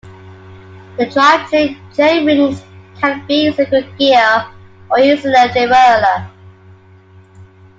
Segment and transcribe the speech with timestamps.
[0.97, 2.63] The drive chain chainrings
[2.99, 4.49] can be single gear
[4.89, 6.27] or use a derailleur.